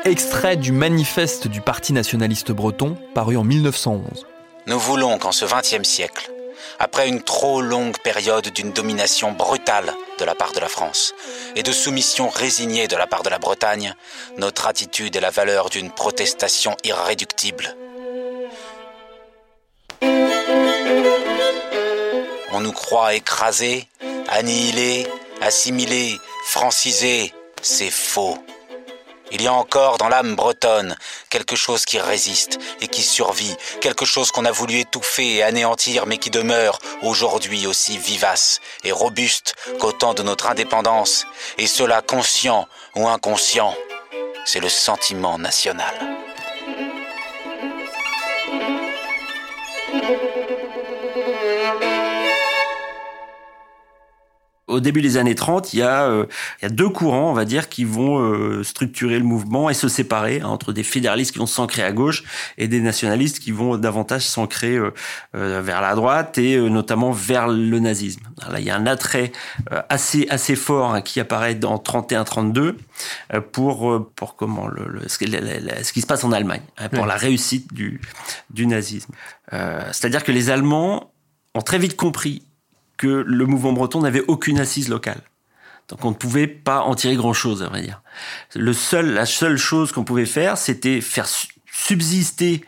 Extrait 0.06 0.56
du 0.56 0.72
manifeste 0.72 1.48
du 1.48 1.60
Parti 1.60 1.92
nationaliste 1.92 2.52
breton, 2.52 2.98
paru 3.14 3.36
en 3.36 3.44
1911. 3.44 4.26
Nous 4.66 4.80
voulons 4.80 5.18
qu'en 5.18 5.32
ce 5.32 5.46
XXe 5.46 5.88
siècle, 5.88 6.32
après 6.80 7.10
une 7.10 7.22
trop 7.22 7.62
longue 7.62 7.98
période 8.04 8.48
d'une 8.54 8.72
domination 8.72 9.34
brutale 9.34 9.94
de 10.18 10.26
la 10.26 10.36
part 10.36 10.52
de 10.54 10.60
la 10.60 10.70
France 10.70 11.14
et 11.56 11.64
de 11.64 11.72
soumission 11.72 12.30
résignée 12.30 12.88
de 12.88 12.96
la 12.96 13.08
part 13.08 13.24
de 13.24 13.30
la 13.30 13.40
Bretagne, 13.40 13.96
notre 14.38 14.68
attitude 14.68 15.16
ait 15.16 15.22
la 15.22 15.30
valeur 15.30 15.70
d'une 15.70 15.92
protestation 15.92 16.76
irréductible. 16.84 17.76
On 22.52 22.62
nous 22.62 22.72
croit 22.72 23.14
écrasés, 23.14 23.88
annihilés, 24.28 25.08
assimilés, 25.42 26.18
francisés. 26.46 27.34
C'est 27.62 27.92
faux. 27.92 28.38
Il 29.32 29.42
y 29.42 29.48
a 29.48 29.54
encore 29.54 29.98
dans 29.98 30.10
l'âme 30.10 30.36
bretonne 30.36 30.96
quelque 31.30 31.56
chose 31.56 31.86
qui 31.86 32.00
résiste 32.00 32.60
et 32.82 32.88
qui 32.88 33.02
survit, 33.02 33.56
quelque 33.82 34.06
chose 34.06 34.32
qu'on 34.32 34.46
a 34.46 34.52
voulu 34.52 34.80
étouffer 34.80 35.36
et 35.36 35.44
anéantir 35.44 36.06
mais 36.06 36.18
qui 36.18 36.30
demeure 36.30 36.80
aujourd'hui 37.02 37.68
aussi 37.68 37.98
vivace 37.98 38.62
et 38.84 38.92
robuste 38.92 39.56
qu'au 39.80 39.92
temps 39.92 40.14
de 40.14 40.24
notre 40.24 40.48
indépendance, 40.48 41.26
et 41.58 41.68
cela 41.68 42.02
conscient 42.02 42.68
ou 42.96 43.08
inconscient, 43.08 43.74
c'est 44.46 44.60
le 44.60 44.70
sentiment 44.70 45.38
national. 45.38 46.27
Au 54.68 54.82
début 54.82 55.02
des 55.02 55.18
années 55.18 55.36
30, 55.36 55.74
il 55.74 55.80
y 55.80 55.82
a, 55.82 56.04
euh, 56.04 56.26
il 56.60 56.64
y 56.64 56.66
a 56.66 56.70
deux 56.70 56.90
courants, 56.90 57.32
on 57.32 57.34
va 57.34 57.46
dire, 57.46 57.70
qui 57.70 57.86
vont 57.86 58.20
euh, 58.20 58.64
structurer 58.64 59.18
le 59.18 59.24
mouvement 59.24 59.70
et 59.70 59.74
se 59.74 59.88
séparer 59.88 60.42
hein, 60.42 60.48
entre 60.48 60.74
des 60.74 60.84
fédéralistes 60.84 61.32
qui 61.32 61.40
vont 61.40 61.46
s'ancrer 61.46 61.84
à 61.84 61.94
gauche 61.94 62.24
et 62.58 62.68
des 62.68 62.82
nationalistes 62.82 63.40
qui 63.40 63.52
vont 63.52 63.78
davantage 63.78 64.26
s'ancrer 64.26 64.78
euh, 64.78 64.92
vers 65.34 65.82
la 65.82 65.96
droite 65.96 66.38
et 66.38 66.58
notamment 66.58 67.12
vers 67.12 67.48
le 67.48 67.80
nazisme. 67.80 68.22
là, 68.50 68.60
il 68.60 68.66
y 68.66 68.70
a 68.70 68.76
un 68.76 68.86
attrait 68.86 69.32
assez 69.90 70.28
assez 70.30 70.56
fort 70.56 70.94
hein, 70.94 71.02
qui 71.02 71.20
apparaît 71.20 71.58
en 71.64 71.78
31-32 71.78 72.76
pour 73.52 74.12
pour 74.16 74.36
comment 74.36 74.68
le, 74.68 74.86
le 74.88 75.08
ce, 75.08 75.18
ce, 75.84 75.94
qui 75.94 76.02
se 76.02 76.08
passe 76.08 76.24
en 76.24 76.32
Allemagne, 76.32 76.62
hein, 76.78 76.90
pour 76.90 77.06
la 77.06 77.16
réussite 77.16 77.74
du 77.74 78.02
du 78.50 78.68
nazisme. 78.68 79.14
C'est-à-dire 79.52 80.24
que 80.24 80.32
les 80.32 80.50
Allemands 80.50 81.12
ont 81.56 81.62
très 81.62 81.80
vite 81.80 81.96
compris 81.96 82.47
que 82.98 83.08
le 83.08 83.46
mouvement 83.46 83.74
breton 83.74 84.02
n'avait 84.02 84.24
aucune 84.28 84.60
assise 84.60 84.90
locale. 84.90 85.22
Donc 85.90 86.04
on 86.04 86.10
ne 86.10 86.16
pouvait 86.16 86.48
pas 86.48 86.82
en 86.82 86.96
tirer 86.96 87.16
grand-chose, 87.16 87.64
à 87.64 87.68
vrai 87.68 87.82
dire. 87.82 88.02
La 88.56 89.26
seule 89.26 89.58
chose 89.58 89.92
qu'on 89.92 90.04
pouvait 90.04 90.26
faire, 90.26 90.58
c'était 90.58 91.00
faire 91.02 91.28
subsister, 91.72 92.66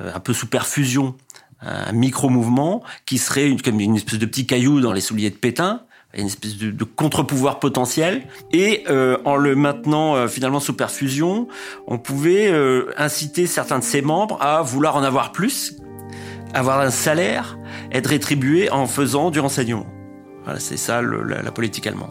euh, 0.00 0.12
un 0.14 0.20
peu 0.20 0.32
sous 0.32 0.46
perfusion, 0.46 1.16
un 1.60 1.92
micro-mouvement 1.92 2.82
qui 3.06 3.18
serait 3.18 3.48
une, 3.48 3.60
comme 3.60 3.78
une 3.78 3.96
espèce 3.96 4.18
de 4.18 4.26
petit 4.26 4.46
caillou 4.46 4.80
dans 4.80 4.92
les 4.92 5.00
souliers 5.00 5.30
de 5.30 5.36
Pétain, 5.36 5.82
une 6.12 6.26
espèce 6.26 6.56
de, 6.56 6.84
contre-pouvoir 6.84 7.60
potentiel. 7.60 8.26
Et 8.52 8.84
euh, 8.88 9.18
en 9.24 9.36
le 9.36 9.54
maintenant 9.54 10.16
euh, 10.16 10.28
finalement 10.28 10.60
sous 10.60 10.74
perfusion, 10.74 11.48
on 11.86 11.98
pouvait 11.98 12.52
inciter 12.96 13.46
certains 13.46 13.78
de 13.78 13.84
ses 13.84 14.02
membres 14.02 14.40
à 14.40 14.62
vouloir 14.62 14.96
en 14.96 15.02
avoir 15.02 15.32
plus, 15.32 15.76
avoir 16.52 16.80
un 16.80 16.90
salaire, 16.90 17.56
être 17.92 18.08
rétribué 18.08 18.70
en 18.70 18.86
faisant 18.86 19.30
du 19.30 19.40
renseignement. 19.40 19.86
Voilà, 20.44 20.58
c'est 20.58 20.76
ça 20.76 21.02
la, 21.02 21.52
politique 21.52 21.86
allemande. 21.86 22.10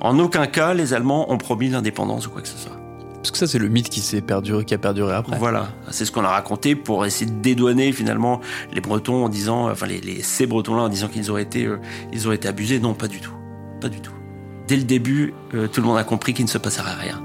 En 0.00 0.18
aucun 0.18 0.46
cas, 0.46 0.74
les 0.74 0.94
Allemands 0.94 1.32
ont 1.32 1.38
promis 1.38 1.68
l'indépendance 1.70 2.26
ou 2.26 2.30
quoi 2.30 2.42
que 2.42 2.48
ce 2.48 2.58
soit. 2.58 2.76
Parce 3.14 3.32
que 3.32 3.38
ça, 3.38 3.48
c'est 3.48 3.58
le 3.58 3.68
mythe 3.68 3.88
qui 3.88 4.00
s'est 4.00 4.20
perduré, 4.20 4.64
qui 4.64 4.74
a 4.74 4.78
perduré 4.78 5.14
après. 5.14 5.36
Voilà, 5.38 5.68
c'est 5.90 6.04
ce 6.04 6.12
qu'on 6.12 6.24
a 6.24 6.28
raconté 6.28 6.76
pour 6.76 7.04
essayer 7.04 7.28
de 7.28 7.40
dédouaner 7.40 7.90
finalement 7.90 8.40
les 8.72 8.80
Bretons 8.80 9.24
en 9.24 9.28
disant, 9.28 9.68
enfin 9.68 9.86
les, 9.86 10.22
ces 10.22 10.46
Bretons-là 10.46 10.82
en 10.82 10.88
disant 10.88 11.08
qu'ils 11.08 11.30
auraient 11.30 11.42
été, 11.42 11.66
euh, 11.66 11.78
ils 12.12 12.26
auraient 12.26 12.36
été 12.36 12.46
abusés. 12.46 12.78
Non, 12.78 12.94
pas 12.94 13.08
du 13.08 13.20
tout, 13.20 13.34
pas 13.80 13.88
du 13.88 14.00
tout. 14.00 14.12
Dès 14.68 14.76
le 14.76 14.84
début, 14.84 15.34
euh, 15.54 15.66
tout 15.66 15.80
le 15.80 15.86
monde 15.86 15.98
a 15.98 16.04
compris 16.04 16.32
qu'il 16.32 16.44
ne 16.44 16.50
se 16.50 16.58
passerait 16.58 16.94
rien. 16.94 17.20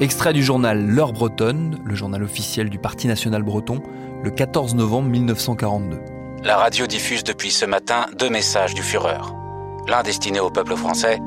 Extrait 0.00 0.32
du 0.32 0.42
journal 0.42 0.86
L'heure 0.86 1.12
bretonne, 1.12 1.78
le 1.84 1.94
journal 1.94 2.22
officiel 2.22 2.70
du 2.70 2.78
Parti 2.78 3.06
national 3.06 3.42
breton, 3.42 3.82
le 4.24 4.30
14 4.30 4.74
novembre 4.74 5.10
1942. 5.10 6.00
La 6.42 6.56
radio 6.56 6.86
diffuse 6.86 7.22
depuis 7.22 7.50
ce 7.50 7.66
matin 7.66 8.06
deux 8.18 8.30
messages 8.30 8.72
du 8.72 8.82
Führer. 8.82 9.20
L'un 9.88 10.02
destiné 10.02 10.40
au 10.40 10.48
peuple 10.48 10.74
français, 10.74 11.18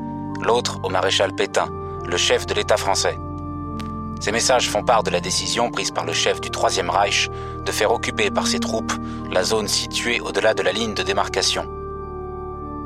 l'autre 0.42 0.80
au 0.82 0.88
maréchal 0.88 1.32
Pétain, 1.36 1.68
le 2.04 2.16
chef 2.16 2.46
de 2.46 2.54
l'État 2.54 2.76
français. 2.76 3.16
Ces 4.18 4.32
messages 4.32 4.68
font 4.68 4.82
part 4.82 5.04
de 5.04 5.10
la 5.10 5.20
décision 5.20 5.70
prise 5.70 5.92
par 5.92 6.04
le 6.04 6.12
chef 6.12 6.40
du 6.40 6.50
Troisième 6.50 6.90
Reich 6.90 7.30
de 7.64 7.70
faire 7.70 7.92
occuper 7.92 8.32
par 8.32 8.48
ses 8.48 8.58
troupes 8.58 8.94
la 9.30 9.44
zone 9.44 9.68
située 9.68 10.20
au-delà 10.20 10.52
de 10.52 10.62
la 10.62 10.72
ligne 10.72 10.94
de 10.94 11.04
démarcation. 11.04 11.68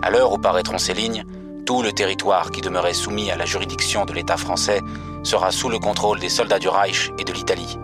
À 0.03 0.11
l'heure 0.11 0.33
où 0.33 0.39
paraîtront 0.39 0.77
ces 0.77 0.93
lignes, 0.93 1.25
tout 1.65 1.83
le 1.83 1.93
territoire 1.93 2.51
qui 2.51 2.61
demeurait 2.61 2.93
soumis 2.93 3.31
à 3.31 3.37
la 3.37 3.47
juridiction 3.47 4.05
de 4.05 4.13
l'État 4.13 4.37
français 4.37 4.83
sera 5.23 5.51
sous 5.51 5.69
le 5.69 5.79
contrôle 5.79 6.21
des 6.21 6.29
soldats 6.29 6.59
du 6.59 6.69
Reich 6.69 7.13
et 7.19 7.25
de 7.25 7.33
l'Italie. 7.33 7.79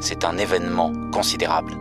C'est 0.00 0.24
un 0.24 0.38
événement 0.38 0.92
considérable. 1.12 1.76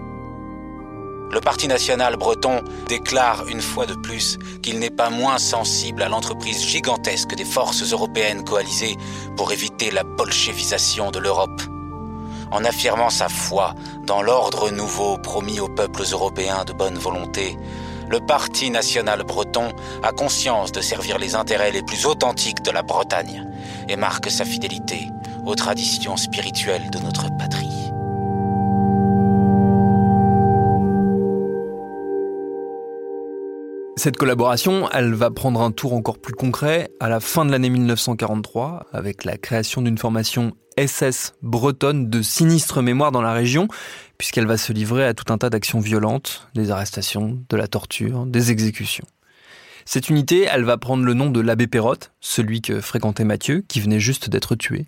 Le 1.30 1.42
Parti 1.42 1.68
national 1.68 2.16
breton 2.16 2.62
déclare 2.88 3.46
une 3.48 3.62
fois 3.62 3.86
de 3.86 3.96
plus 3.96 4.40
qu'il 4.62 4.80
n'est 4.80 4.90
pas 4.90 5.10
moins 5.10 5.38
sensible 5.38 6.02
à 6.02 6.08
l'entreprise 6.08 6.66
gigantesque 6.66 7.36
des 7.36 7.46
forces 7.46 7.92
européennes 7.92 8.46
coalisées 8.46 8.96
pour 9.36 9.52
éviter 9.52 9.92
la 9.92 10.04
bolchevisation 10.04 11.12
de 11.12 11.20
l'Europe. 11.20 11.62
En 12.50 12.64
affirmant 12.64 13.10
sa 13.10 13.28
foi 13.28 13.76
dans 14.06 14.22
l'ordre 14.22 14.70
nouveau 14.70 15.18
promis 15.18 15.60
aux 15.60 15.68
peuples 15.68 16.06
européens 16.10 16.64
de 16.64 16.72
bonne 16.72 16.98
volonté, 16.98 17.58
le 18.10 18.22
Parti 18.22 18.72
national 18.72 19.24
breton 19.24 19.74
a 20.02 20.14
conscience 20.14 20.72
de 20.72 20.80
servir 20.80 21.20
les 21.20 21.36
intérêts 21.36 21.72
les 21.72 21.84
plus 21.84 22.06
authentiques 22.06 22.62
de 22.62 22.72
la 22.72 22.84
Bretagne 22.84 23.46
et 23.90 23.96
marque 23.96 24.30
sa 24.30 24.46
fidélité 24.46 25.08
aux 25.46 25.56
traditions 25.56 26.18
spirituelles 26.18 26.90
de 26.92 27.00
notre 27.00 27.28
patrie. 27.38 27.68
Cette 33.98 34.18
collaboration, 34.18 34.88
elle 34.94 35.16
va 35.16 35.32
prendre 35.32 35.62
un 35.62 35.72
tour 35.72 35.94
encore 35.94 36.20
plus 36.20 36.34
concret 36.34 36.92
à 37.00 37.10
la 37.10 37.20
fin 37.20 37.46
de 37.46 37.52
l'année 37.52 37.72
1943 37.72 38.86
avec 38.94 39.26
la 39.26 39.38
création 39.38 39.82
d'une 39.82 39.98
formation 39.98 40.54
SS 40.78 41.34
bretonne 41.42 42.08
de 42.08 42.22
sinistre 42.22 42.84
mémoire 42.84 43.12
dans 43.12 43.24
la 43.24 43.34
région 43.34 43.68
puisqu'elle 44.20 44.46
va 44.46 44.58
se 44.58 44.72
livrer 44.72 45.06
à 45.06 45.14
tout 45.14 45.34
un 45.34 45.38
tas 45.38 45.50
d'actions 45.50 45.80
violentes, 45.80 46.48
des 46.54 46.70
arrestations, 46.70 47.40
de 47.50 47.58
la 47.58 47.68
torture, 47.68 48.26
des 48.26 48.52
exécutions. 48.52 49.06
Cette 49.90 50.10
unité, 50.10 50.46
elle 50.52 50.66
va 50.66 50.78
prendre 50.78 51.06
le 51.06 51.14
nom 51.14 51.30
de 51.30 51.40
l'abbé 51.40 51.66
Perrotte, 51.66 52.12
celui 52.20 52.62
que 52.62 52.82
fréquentait 52.82 53.24
Mathieu, 53.24 53.64
qui 53.70 53.80
venait 53.80 54.02
juste 54.02 54.30
d'être 54.30 54.56
tué. 54.56 54.86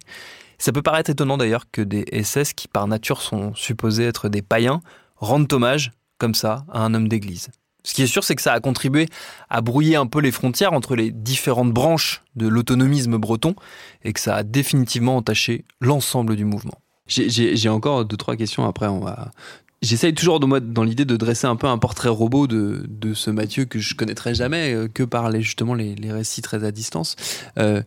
Ça 0.58 0.74
peut 0.74 0.82
paraître 0.82 1.10
étonnant 1.10 1.38
d'ailleurs 1.38 1.72
que 1.72 1.82
des 1.82 2.04
SS, 2.22 2.52
qui 2.52 2.68
par 2.68 2.86
nature 2.86 3.22
sont 3.22 3.56
supposés 3.56 4.04
être 4.04 4.28
des 4.28 4.42
païens, 4.42 4.82
rendent 5.16 5.52
hommage, 5.54 5.94
comme 6.18 6.36
ça, 6.36 6.66
à 6.70 6.82
un 6.82 6.94
homme 6.94 7.08
d'église. 7.08 7.48
Ce 7.86 7.94
qui 7.94 8.02
est 8.02 8.08
sûr, 8.08 8.26
c'est 8.26 8.36
que 8.36 8.42
ça 8.42 8.52
a 8.52 8.60
contribué 8.60 9.08
à 9.50 9.62
brouiller 9.62 9.96
un 9.96 10.06
peu 10.06 10.20
les 10.20 10.34
frontières 10.34 10.74
entre 10.74 10.98
les 10.98 11.12
différentes 11.12 11.72
branches 11.72 12.22
de 12.36 12.50
l'autonomisme 12.50 13.18
breton 13.18 13.56
et 14.04 14.12
que 14.12 14.20
ça 14.20 14.36
a 14.36 14.44
définitivement 14.44 15.16
entaché 15.16 15.64
l'ensemble 15.80 16.36
du 16.36 16.44
mouvement. 16.44 16.78
J'ai 17.08 17.70
encore 17.70 18.04
deux, 18.04 18.18
trois 18.18 18.36
questions. 18.36 18.68
Après, 18.68 18.88
on 18.88 19.00
va 19.00 19.32
J'essaye 19.82 20.14
toujours 20.14 20.40
dans 20.40 20.84
l'idée 20.84 21.06
de 21.06 21.16
dresser 21.16 21.48
un 21.48 21.56
peu 21.56 21.68
un 21.68 21.78
portrait 21.78 22.10
robot 22.10 22.48
de, 22.48 22.86
de 22.88 23.14
ce 23.14 23.32
Mathieu 23.32 23.66
que 23.66 23.80
je 23.80 23.96
connaîtrais 23.96 24.36
jamais 24.36 24.74
euh, 24.74 24.88
que 24.88 25.04
par 25.04 25.30
les, 25.30 25.42
justement 25.42 25.74
les, 25.74 25.96
les, 25.96 26.12
récits 26.12 26.42
très 26.42 26.64
à 26.64 26.72
distance. 26.72 27.16
Euh, 27.58 27.82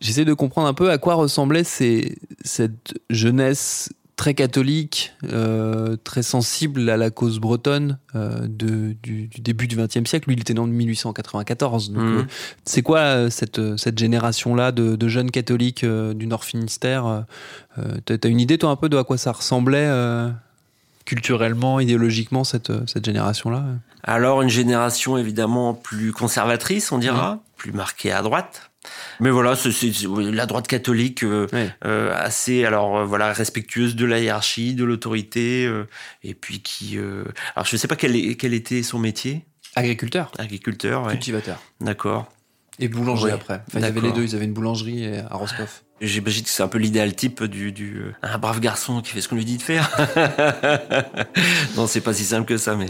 J'essaie 0.00 0.24
de 0.24 0.34
comprendre 0.34 0.68
un 0.68 0.74
peu 0.74 0.90
à 0.90 0.98
quoi 0.98 1.14
ressemblait 1.14 1.64
ces, 1.64 2.18
cette 2.44 2.94
jeunesse 3.10 3.90
très 4.16 4.34
catholique, 4.34 5.12
euh, 5.24 5.96
très 6.04 6.22
sensible 6.22 6.88
à 6.88 6.96
la 6.96 7.10
cause 7.10 7.38
bretonne 7.38 7.98
euh, 8.14 8.46
de, 8.46 8.94
du, 9.02 9.26
du, 9.28 9.40
début 9.40 9.66
du 9.66 9.76
XXe 9.76 10.08
siècle. 10.08 10.28
Lui, 10.28 10.36
il 10.36 10.40
était 10.40 10.54
né 10.54 10.60
en 10.60 10.66
1894. 10.66 11.90
Donc, 11.90 12.02
mmh. 12.02 12.06
euh, 12.06 12.22
c'est 12.64 12.82
quoi 12.82 12.98
euh, 12.98 13.30
cette, 13.30 13.76
cette 13.76 13.98
génération-là 13.98 14.72
de, 14.72 14.94
de, 14.96 15.08
jeunes 15.08 15.30
catholiques 15.30 15.84
du 15.84 16.26
Nord 16.26 16.44
Finistère 16.44 17.24
T'as 18.04 18.16
as 18.22 18.28
une 18.28 18.40
idée, 18.40 18.58
toi, 18.58 18.70
un 18.70 18.76
peu 18.76 18.88
de 18.88 18.96
à 18.96 19.04
quoi 19.04 19.16
ça 19.16 19.32
ressemblait 19.32 19.88
culturellement, 21.04 21.80
idéologiquement, 21.80 22.44
cette, 22.44 22.72
cette 22.88 23.04
génération-là 23.04 23.64
Alors, 24.02 24.42
une 24.42 24.48
génération 24.48 25.18
évidemment 25.18 25.74
plus 25.74 26.12
conservatrice, 26.12 26.92
on 26.92 26.98
dira, 26.98 27.40
plus 27.56 27.72
marqué 27.72 28.12
à 28.12 28.22
droite. 28.22 28.70
Mais 29.20 29.30
voilà, 29.30 29.56
c'est 29.56 29.92
la 30.06 30.46
droite 30.46 30.66
catholique 30.66 31.24
euh, 31.24 31.46
euh, 31.84 32.14
assez, 32.14 32.64
alors 32.64 32.98
euh, 32.98 33.04
voilà, 33.04 33.32
respectueuse 33.32 33.96
de 33.96 34.04
la 34.04 34.20
hiérarchie, 34.20 34.74
de 34.74 34.84
l'autorité, 34.84 35.70
et 36.22 36.34
puis 36.34 36.60
qui, 36.60 36.98
alors 36.98 37.66
je 37.66 37.74
ne 37.74 37.78
sais 37.78 37.88
pas 37.88 37.96
quel, 37.96 38.36
quel 38.36 38.54
était 38.54 38.82
son 38.82 38.98
métier. 38.98 39.44
Agriculteur. 39.76 40.30
Agriculteur, 40.38 41.08
Cultivateur. 41.08 41.60
D'accord. 41.80 42.30
Et 42.78 42.88
boulanger 42.88 43.30
après. 43.30 43.62
Enfin, 43.68 43.80
ils 43.80 43.84
avaient 43.84 44.00
les 44.00 44.12
deux, 44.12 44.24
ils 44.24 44.34
avaient 44.34 44.44
une 44.44 44.52
boulangerie 44.52 45.16
à 45.18 45.36
Roscoff. 45.36 45.83
J'imagine 46.00 46.42
que 46.42 46.50
c'est 46.50 46.62
un 46.62 46.68
peu 46.68 46.78
l'idéal 46.78 47.14
type 47.14 47.44
du, 47.44 47.70
du 47.70 48.02
un 48.22 48.38
brave 48.38 48.58
garçon 48.58 49.00
qui 49.00 49.12
fait 49.12 49.20
ce 49.20 49.28
qu'on 49.28 49.36
lui 49.36 49.44
dit 49.44 49.58
de 49.58 49.62
faire. 49.62 49.90
non, 51.76 51.86
c'est 51.86 52.00
pas 52.00 52.12
si 52.12 52.24
simple 52.24 52.46
que 52.46 52.56
ça, 52.58 52.74
mais 52.74 52.88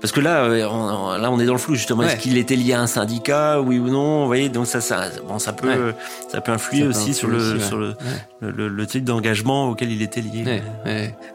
parce 0.00 0.12
que 0.12 0.20
là, 0.20 0.44
on, 0.70 1.16
là, 1.16 1.30
on 1.30 1.40
est 1.40 1.46
dans 1.46 1.54
le 1.54 1.58
flou 1.58 1.74
justement. 1.74 2.02
Est-ce 2.02 2.16
qu'il 2.16 2.36
était 2.36 2.54
lié 2.54 2.74
à 2.74 2.82
un 2.82 2.86
syndicat, 2.86 3.62
oui 3.62 3.78
ou 3.78 3.88
non 3.88 4.20
Vous 4.20 4.26
voyez, 4.26 4.50
donc 4.50 4.66
ça, 4.66 4.82
ça, 4.82 5.08
bon, 5.26 5.38
ça 5.38 5.54
peut, 5.54 5.94
ça 6.30 6.42
peut 6.42 6.52
influer 6.52 6.86
aussi 6.86 7.14
sur 7.14 7.28
le, 7.28 7.58
sur 7.60 7.78
le, 7.78 7.96
le, 8.40 8.68
le, 8.68 8.86
type 8.86 9.04
d'engagement 9.04 9.70
auquel 9.70 9.90
il 9.90 10.02
était 10.02 10.20
lié. 10.20 10.62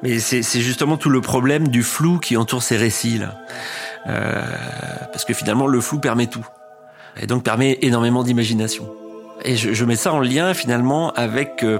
Mais 0.03 0.19
c'est 0.19 0.61
justement 0.61 0.95
tout 0.95 1.09
le 1.09 1.21
problème 1.21 1.69
du 1.69 1.81
flou 1.81 2.19
qui 2.19 2.37
entoure 2.37 2.61
ces 2.61 2.77
récits 2.77 3.17
là, 3.17 3.35
euh, 4.07 4.41
parce 5.11 5.25
que 5.25 5.33
finalement, 5.33 5.65
le 5.65 5.81
flou 5.81 5.99
permet 5.99 6.27
tout 6.27 6.45
et 7.19 7.25
donc 7.25 7.43
permet 7.43 7.79
énormément 7.81 8.23
d'imagination. 8.23 8.87
Et 9.43 9.55
je, 9.55 9.73
je, 9.73 9.85
mets 9.85 9.95
ça 9.95 10.13
en 10.13 10.19
lien 10.19 10.53
finalement 10.53 11.11
avec 11.13 11.63
euh, 11.63 11.79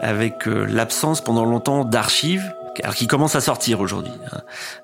avec 0.00 0.46
euh, 0.46 0.64
l'absence 0.64 1.20
pendant 1.20 1.44
longtemps 1.44 1.84
d'archives 1.84 2.52
alors 2.82 2.94
qui 2.94 3.06
commencent 3.06 3.34
à 3.34 3.40
sortir 3.40 3.80
aujourd'hui. 3.80 4.12
Hein. 4.32 4.40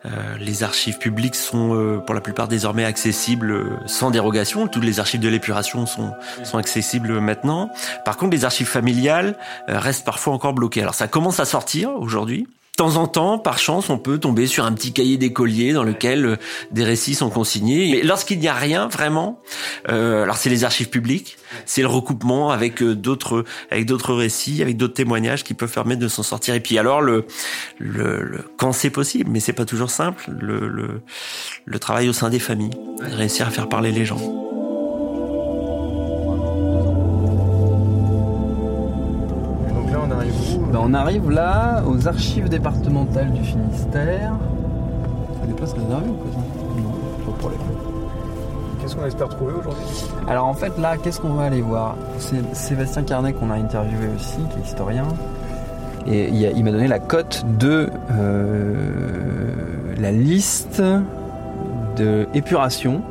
Euh, 0.06 0.08
les 0.38 0.62
archives 0.62 0.98
publiques 0.98 1.34
sont 1.34 1.74
euh, 1.74 1.98
pour 1.98 2.14
la 2.14 2.20
plupart 2.20 2.48
désormais 2.48 2.84
accessibles 2.84 3.78
sans 3.86 4.10
dérogation. 4.10 4.66
Toutes 4.66 4.84
les 4.84 5.00
archives 5.00 5.20
de 5.20 5.28
l'épuration 5.28 5.86
sont, 5.86 6.12
sont 6.44 6.58
accessibles 6.58 7.20
maintenant. 7.20 7.70
Par 8.04 8.16
contre, 8.16 8.32
les 8.32 8.44
archives 8.44 8.66
familiales 8.66 9.36
restent 9.68 10.04
parfois 10.04 10.34
encore 10.34 10.52
bloquées. 10.52 10.82
Alors 10.82 10.94
ça 10.94 11.08
commence 11.08 11.40
à 11.40 11.44
sortir 11.44 11.90
aujourd'hui. 11.96 12.46
De 12.76 12.84
temps 12.84 12.96
en 12.96 13.06
temps, 13.06 13.38
par 13.38 13.56
chance, 13.58 13.88
on 13.88 13.96
peut 13.96 14.18
tomber 14.18 14.46
sur 14.46 14.66
un 14.66 14.72
petit 14.72 14.92
cahier 14.92 15.16
d'écolier 15.16 15.72
dans 15.72 15.82
lequel 15.82 16.26
euh, 16.26 16.36
des 16.72 16.84
récits 16.84 17.14
sont 17.14 17.30
consignés. 17.30 17.90
Mais 17.90 18.02
lorsqu'il 18.02 18.38
n'y 18.38 18.48
a 18.48 18.52
rien 18.52 18.86
vraiment, 18.88 19.40
euh, 19.88 20.24
alors 20.24 20.36
c'est 20.36 20.50
les 20.50 20.62
archives 20.62 20.90
publiques, 20.90 21.38
c'est 21.64 21.80
le 21.80 21.86
recoupement 21.86 22.50
avec 22.50 22.82
euh, 22.82 22.94
d'autres 22.94 23.46
avec 23.70 23.86
d'autres 23.86 24.12
récits, 24.12 24.60
avec 24.60 24.76
d'autres 24.76 24.92
témoignages 24.92 25.42
qui 25.42 25.54
peuvent 25.54 25.72
permettre 25.72 26.02
de 26.02 26.08
s'en 26.08 26.22
sortir. 26.22 26.54
Et 26.54 26.60
puis 26.60 26.76
alors 26.76 27.00
le, 27.00 27.24
le, 27.78 28.44
quand 28.58 28.72
c'est 28.72 28.90
possible, 28.90 29.30
mais 29.30 29.40
c'est 29.40 29.54
pas 29.54 29.64
toujours 29.64 29.88
simple, 29.88 30.26
le, 30.38 30.68
le, 30.68 31.00
le 31.64 31.78
travail 31.78 32.10
au 32.10 32.12
sein 32.12 32.28
des 32.28 32.40
familles, 32.40 32.76
réussir 33.00 33.48
à 33.48 33.50
faire 33.50 33.70
parler 33.70 33.90
les 33.90 34.04
gens. 34.04 34.20
Ben, 40.08 40.78
on 40.80 40.94
arrive 40.94 41.30
là 41.30 41.82
aux 41.86 42.06
archives 42.06 42.48
départementales 42.48 43.32
du 43.32 43.42
Finistère. 43.42 44.32
des 45.46 45.52
places 45.52 45.72
réservées 45.72 46.08
ou 46.08 46.14
quoi 46.14 46.30
Non, 46.76 46.92
pas 47.24 47.32
de 47.32 47.36
problème. 47.38 47.60
Qu'est-ce 48.80 48.96
qu'on 48.96 49.06
espère 49.06 49.28
trouver 49.28 49.54
aujourd'hui? 49.58 49.84
Alors 50.28 50.46
en 50.46 50.54
fait 50.54 50.78
là, 50.78 50.96
qu'est-ce 50.96 51.20
qu'on 51.20 51.34
va 51.34 51.44
aller 51.44 51.60
voir? 51.60 51.96
C'est 52.18 52.54
Sébastien 52.54 53.02
Carnet 53.02 53.32
qu'on 53.32 53.50
a 53.50 53.54
interviewé 53.54 54.06
aussi, 54.14 54.38
qui 54.52 54.58
est 54.60 54.64
historien. 54.64 55.06
Et 56.06 56.28
il 56.28 56.64
m'a 56.64 56.70
donné 56.70 56.86
la 56.86 57.00
cote 57.00 57.44
de 57.58 57.90
euh, 58.12 58.74
la 59.98 60.12
liste 60.12 60.80
de 61.96 62.28
épuration. 62.32 63.02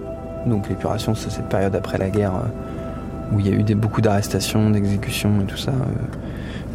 Donc 0.46 0.70
l'épuration, 0.70 1.14
c'est 1.14 1.30
cette 1.30 1.50
période 1.50 1.76
après 1.76 1.98
la 1.98 2.10
guerre 2.10 2.36
euh, 2.36 3.34
où 3.34 3.40
il 3.42 3.48
y 3.48 3.50
a 3.50 3.54
eu 3.54 3.64
des, 3.64 3.76
beaucoup 3.76 4.00
d'arrestations, 4.00 4.70
d'exécutions 4.70 5.42
et 5.42 5.46
tout 5.46 5.58
ça. 5.58 5.72
Euh, 5.72 5.74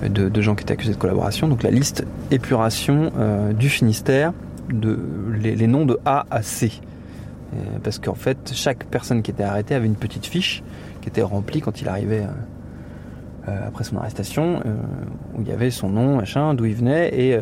de, 0.08 0.40
gens 0.40 0.54
qui 0.54 0.62
étaient 0.62 0.72
accusés 0.72 0.92
de 0.92 0.98
collaboration. 0.98 1.48
Donc 1.48 1.62
la 1.62 1.70
liste 1.70 2.04
épuration 2.30 3.12
euh, 3.18 3.52
du 3.52 3.68
Finistère, 3.68 4.32
les, 4.70 5.66
noms 5.66 5.84
de 5.84 5.98
A 6.04 6.26
à 6.30 6.42
C. 6.42 6.72
Euh, 7.52 7.56
parce 7.82 7.98
qu'en 7.98 8.14
fait, 8.14 8.52
chaque 8.54 8.84
personne 8.84 9.22
qui 9.22 9.30
était 9.30 9.42
arrêtée 9.42 9.74
avait 9.74 9.86
une 9.86 9.96
petite 9.96 10.26
fiche 10.26 10.62
qui 11.02 11.08
était 11.08 11.22
remplie 11.22 11.60
quand 11.60 11.80
il 11.80 11.88
arrivait 11.88 12.24
euh, 13.48 13.66
après 13.66 13.84
son 13.84 13.96
arrestation, 13.96 14.62
où 15.34 15.40
il 15.40 15.48
y 15.48 15.52
avait 15.52 15.70
son 15.70 15.88
nom, 15.88 16.16
machin, 16.16 16.54
d'où 16.54 16.66
il 16.66 16.74
venait, 16.74 17.10
et 17.18 17.38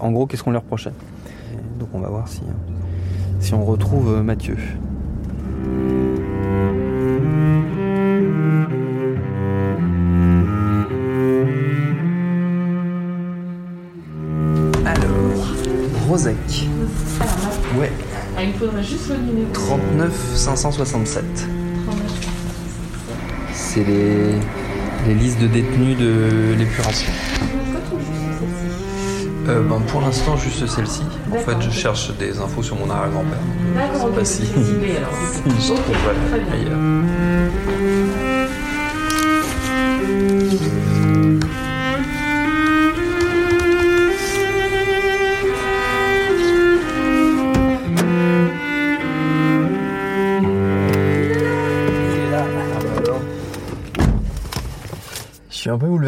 en 0.00 0.10
gros, 0.10 0.26
qu'est-ce 0.26 0.42
qu'on 0.42 0.50
lui 0.50 0.58
reprochait. 0.58 0.92
donc 1.78 1.88
on 1.94 2.00
va 2.00 2.08
voir 2.08 2.26
si, 2.26 2.42
si 3.38 3.54
on 3.54 3.64
retrouve 3.64 4.20
Mathieu. 4.22 4.56
Ouais. 16.26 17.92
Ah, 18.36 18.42
il 18.42 18.52
faudrait 18.54 18.82
juste 18.82 19.08
le 19.08 19.16
numéro. 19.18 19.52
39 19.52 20.12
567. 20.34 21.24
C'est 23.52 23.84
les, 23.84 24.32
les 25.06 25.14
listes 25.14 25.40
de 25.40 25.46
détenus 25.46 25.96
de 25.96 26.54
l'épuration. 26.58 27.12
Euh, 29.48 29.62
ben, 29.62 29.80
pour 29.88 30.00
l'instant, 30.00 30.36
juste 30.36 30.66
celle-ci. 30.66 31.02
En 31.32 31.36
fait, 31.36 31.56
je 31.60 31.70
cherche 31.70 32.10
des 32.18 32.38
infos 32.38 32.62
sur 32.62 32.76
mon 32.76 32.90
arrière-grand-père. 32.90 33.38
D'accord, 33.74 34.10
pas 34.10 34.24
si, 34.24 34.42
je 35.46 35.68
trouve 35.68 35.96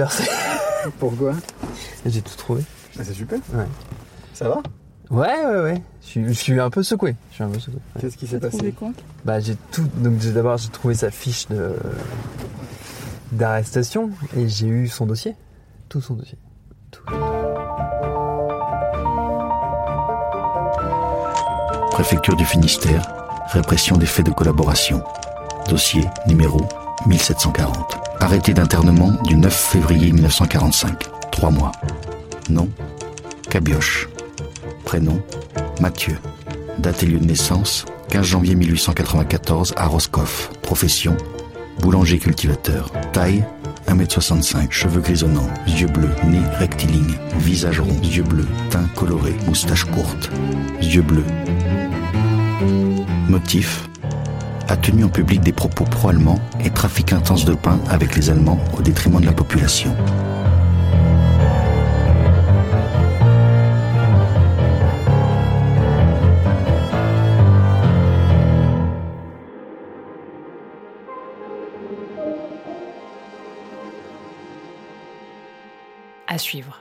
bouleversé. 0.00 0.24
Pourquoi? 0.98 1.34
J'ai 2.06 2.22
tout 2.22 2.36
trouvé. 2.36 2.62
Ah, 2.98 3.02
c'est 3.04 3.12
super. 3.12 3.38
Ouais. 3.52 3.66
Ça 4.32 4.48
va? 4.48 4.62
Ouais, 5.10 5.44
ouais, 5.44 5.60
ouais. 5.62 5.82
Je 6.02 6.32
suis, 6.32 6.58
un 6.58 6.70
peu 6.70 6.82
secoué. 6.82 7.16
Je 7.30 7.34
suis 7.36 7.44
un 7.44 7.48
peu 7.48 7.58
secoué. 7.58 7.80
Qu'est-ce 8.00 8.16
qui 8.16 8.26
s'est 8.26 8.38
passé? 8.38 8.72
quoi? 8.72 8.90
Bah, 9.24 9.40
j'ai 9.40 9.56
tout. 9.72 9.86
Donc, 9.96 10.18
d'abord, 10.18 10.56
j'ai 10.56 10.68
trouvé 10.68 10.94
sa 10.94 11.10
fiche 11.10 11.48
de 11.48 11.74
d'arrestation 13.32 14.10
et 14.36 14.48
j'ai 14.48 14.66
eu 14.66 14.88
son 14.88 15.06
dossier. 15.06 15.36
Tout 15.88 16.00
son 16.00 16.14
dossier. 16.14 16.38
Tout. 16.90 17.04
Préfecture 21.92 22.34
du 22.34 22.44
Finistère, 22.44 23.02
répression 23.52 23.96
des 23.96 24.06
faits 24.06 24.26
de 24.26 24.32
collaboration. 24.32 25.02
Dossier 25.68 26.04
numéro 26.26 26.60
1740. 27.06 27.99
Arrêté 28.20 28.52
d'internement 28.52 29.12
du 29.24 29.36
9 29.36 29.52
février 29.52 30.12
1945. 30.12 31.30
Trois 31.32 31.50
mois. 31.50 31.72
Nom 32.48 32.68
Cabioche. 33.48 34.08
Prénom 34.84 35.20
Mathieu. 35.80 36.18
Date 36.78 37.02
et 37.02 37.06
lieu 37.06 37.18
de 37.18 37.24
naissance 37.24 37.86
15 38.10 38.24
janvier 38.24 38.54
1894 38.54 39.74
à 39.76 39.86
Roscoff. 39.86 40.50
Profession 40.62 41.16
Boulanger 41.80 42.18
cultivateur. 42.18 42.92
Taille 43.12 43.44
1m65, 43.88 44.70
cheveux 44.70 45.00
grisonnants, 45.00 45.50
yeux 45.66 45.88
bleus, 45.88 46.14
nez 46.24 46.38
rectiligne, 46.58 47.18
visage 47.38 47.80
rond, 47.80 48.00
yeux 48.04 48.22
bleus, 48.22 48.46
teint 48.70 48.86
coloré, 48.94 49.34
moustache 49.46 49.84
courte, 49.84 50.30
yeux 50.80 51.02
bleus. 51.02 51.24
Motif 53.28 53.89
a 54.70 54.76
tenu 54.76 55.02
en 55.02 55.08
public 55.08 55.40
des 55.40 55.52
propos 55.52 55.82
pro-allemands 55.84 56.38
et 56.64 56.70
trafic 56.70 57.12
intense 57.12 57.44
de 57.44 57.54
pain 57.54 57.80
avec 57.90 58.14
les 58.14 58.30
Allemands 58.30 58.58
au 58.78 58.82
détriment 58.82 59.20
de 59.20 59.26
la 59.26 59.32
population. 59.32 59.94
À 76.28 76.38
suivre. 76.38 76.80